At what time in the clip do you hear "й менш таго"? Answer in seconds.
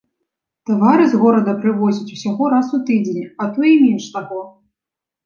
3.71-4.41